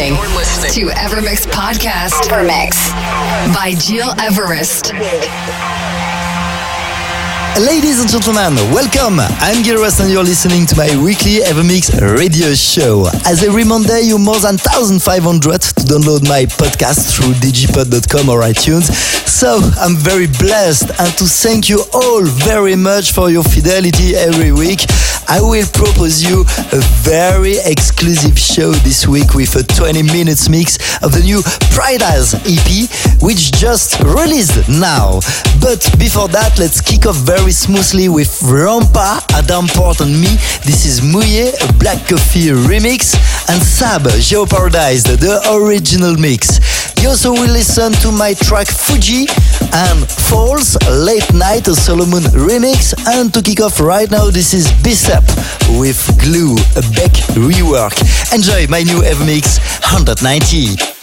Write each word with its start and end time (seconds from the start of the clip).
Listening 0.00 0.16
to 0.72 0.94
Evermix 0.94 1.46
Podcast. 1.46 2.30
Evermix 2.30 2.72
by 3.52 3.74
Gil 3.86 4.08
Everest. 4.18 4.94
Ladies 7.60 8.00
and 8.00 8.08
gentlemen, 8.08 8.54
welcome. 8.72 9.20
I'm 9.20 9.62
Gil 9.62 9.74
Everest 9.76 10.00
and 10.00 10.10
you're 10.10 10.24
listening 10.24 10.64
to 10.66 10.76
my 10.76 10.88
weekly 11.04 11.40
Evermix 11.44 11.92
radio 12.16 12.54
show. 12.54 13.08
As 13.26 13.44
every 13.44 13.64
Monday, 13.64 14.00
you're 14.04 14.18
more 14.18 14.40
than 14.40 14.56
1,500 14.56 15.60
to 15.60 15.82
download 15.84 16.26
my 16.26 16.46
podcast 16.46 17.12
through 17.12 17.34
digipod.com 17.34 18.30
or 18.30 18.40
iTunes. 18.40 18.88
So 19.28 19.60
I'm 19.76 19.96
very 19.96 20.28
blessed 20.28 20.88
and 20.98 21.12
to 21.18 21.24
thank 21.24 21.68
you 21.68 21.84
all 21.92 22.24
very 22.24 22.74
much 22.74 23.12
for 23.12 23.28
your 23.28 23.42
fidelity 23.44 24.16
every 24.16 24.52
week. 24.52 24.80
I 25.30 25.40
will 25.40 25.64
propose 25.72 26.24
you 26.24 26.42
a 26.42 26.82
very 27.06 27.54
exclusive 27.64 28.36
show 28.36 28.72
this 28.82 29.06
week 29.06 29.34
with 29.34 29.54
a 29.54 29.62
20 29.62 30.02
minutes 30.02 30.48
mix 30.48 30.74
of 31.04 31.12
the 31.12 31.20
new 31.22 31.38
Pridas 31.70 32.34
EP, 32.50 33.22
which 33.22 33.52
just 33.52 34.00
released 34.00 34.68
now. 34.68 35.20
But 35.62 35.86
before 36.00 36.26
that, 36.34 36.58
let's 36.58 36.80
kick 36.80 37.06
off 37.06 37.14
very 37.22 37.52
smoothly 37.52 38.08
with 38.08 38.26
Rampa, 38.42 39.22
Adam 39.30 39.68
Port 39.68 40.00
and 40.00 40.20
me. 40.20 40.34
This 40.66 40.84
is 40.84 41.00
Mouillé, 41.00 41.54
a 41.62 41.72
Black 41.74 42.08
Coffee 42.08 42.50
remix, 42.50 43.14
and 43.48 43.62
Sab, 43.62 44.02
Geoparadise, 44.02 45.04
the 45.06 45.38
original 45.54 46.16
mix. 46.16 46.58
You 47.00 47.08
also 47.08 47.32
will 47.32 47.48
listen 47.48 47.92
to 48.04 48.12
my 48.12 48.34
track 48.34 48.66
Fuji 48.66 49.24
and 49.72 50.06
Falls, 50.28 50.76
Late 50.90 51.32
Night, 51.32 51.66
a 51.66 51.70
Solomun 51.70 52.28
remix. 52.36 52.92
And 53.08 53.32
to 53.32 53.40
kick 53.40 53.62
off 53.62 53.80
right 53.80 54.10
now, 54.10 54.28
this 54.28 54.52
is 54.52 54.70
With 55.78 56.18
Glue, 56.18 56.56
a 56.76 56.82
Beck 56.94 57.12
rework. 57.36 57.94
Enjoy 58.34 58.66
my 58.68 58.82
new 58.82 59.02
Evermix 59.02 59.58
190. 59.82 60.99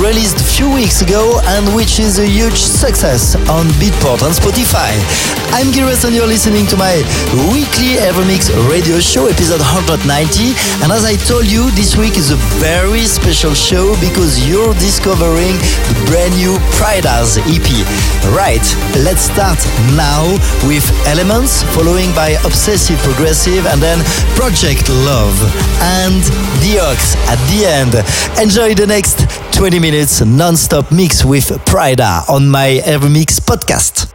Released 0.00 0.40
few 0.40 0.69
weeks 0.80 1.02
ago 1.02 1.38
and 1.44 1.76
which 1.76 2.00
is 2.00 2.18
a 2.18 2.26
huge 2.26 2.56
success 2.56 3.36
on 3.52 3.66
Beatport 3.76 4.24
and 4.24 4.32
Spotify. 4.32 4.96
I'm 5.52 5.68
Gires 5.76 6.04
and 6.04 6.16
you're 6.16 6.26
listening 6.26 6.64
to 6.72 6.76
my 6.76 7.04
weekly 7.52 8.00
EverMix 8.00 8.48
radio 8.64 8.98
show, 8.98 9.26
episode 9.26 9.60
190. 9.60 10.56
And 10.80 10.88
as 10.88 11.04
I 11.04 11.20
told 11.28 11.44
you, 11.44 11.68
this 11.76 11.98
week 12.00 12.16
is 12.16 12.30
a 12.30 12.40
very 12.64 13.04
special 13.04 13.52
show 13.52 13.92
because 14.00 14.40
you're 14.48 14.72
discovering 14.80 15.52
the 15.92 15.96
brand 16.08 16.32
new 16.40 16.56
Prida's 16.80 17.36
EP. 17.44 17.68
Right, 18.32 18.64
let's 19.04 19.28
start 19.28 19.60
now 20.00 20.32
with 20.64 20.88
Elements, 21.04 21.60
following 21.76 22.08
by 22.16 22.40
Obsessive 22.48 22.96
Progressive, 23.04 23.66
and 23.66 23.82
then 23.82 24.00
Project 24.32 24.88
Love 25.04 25.36
and 26.00 26.24
The 26.64 26.80
Ox 26.80 27.20
at 27.28 27.36
the 27.52 27.68
end. 27.68 27.92
Enjoy 28.40 28.72
the 28.72 28.86
next 28.86 29.28
20 29.52 29.78
minutes 29.78 30.22
non-stop 30.22 30.69
mix 30.92 31.24
with 31.24 31.48
Prida 31.66 32.28
on 32.28 32.48
my 32.48 32.80
EverMix 32.84 33.40
podcast. 33.40 34.10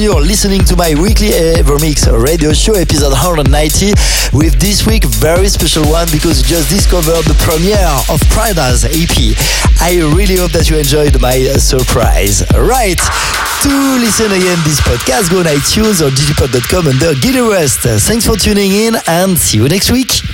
You're 0.00 0.20
listening 0.20 0.64
to 0.64 0.76
my 0.76 0.94
weekly 1.00 1.30
Evermix 1.30 2.10
radio 2.10 2.52
show, 2.52 2.74
episode 2.74 3.12
190, 3.12 3.92
with 4.32 4.58
this 4.58 4.86
week 4.86 5.04
very 5.04 5.48
special 5.48 5.84
one 5.90 6.08
because 6.10 6.40
you 6.40 6.56
just 6.56 6.70
discovered 6.70 7.22
the 7.24 7.34
premiere 7.38 7.78
of 8.10 8.18
Pryda's 8.32 8.84
EP. 8.84 9.36
I 9.80 10.00
really 10.16 10.36
hope 10.36 10.52
that 10.52 10.70
you 10.70 10.78
enjoyed 10.78 11.20
my 11.20 11.38
surprise. 11.58 12.42
Right, 12.54 12.98
to 12.98 13.72
listen 14.00 14.32
again 14.32 14.58
this 14.64 14.80
podcast, 14.80 15.30
go 15.30 15.40
on 15.40 15.46
iTunes 15.46 16.00
or 16.00 16.10
digipod.com 16.10 16.88
under 16.88 17.14
Gil 17.20 17.44
Everest. 17.44 17.80
Thanks 18.06 18.26
for 18.26 18.36
tuning 18.36 18.72
in 18.72 18.96
and 19.06 19.38
see 19.38 19.58
you 19.58 19.68
next 19.68 19.90
week. 19.90 20.33